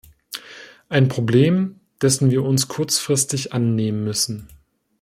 [0.89, 4.47] Ein Problem, dessen wir uns kurzfristig annehmen müssen.